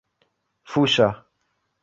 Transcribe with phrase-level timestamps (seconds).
[0.71, 1.11] fuŝa